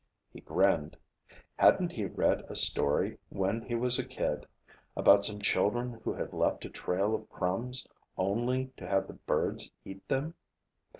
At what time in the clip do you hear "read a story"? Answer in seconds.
2.07-3.19